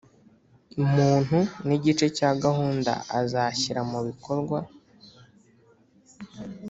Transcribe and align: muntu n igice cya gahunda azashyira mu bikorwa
muntu 0.95 1.37
n 1.67 1.69
igice 1.77 2.05
cya 2.17 2.29
gahunda 2.43 2.91
azashyira 3.19 3.81
mu 3.91 3.99
bikorwa 4.07 4.59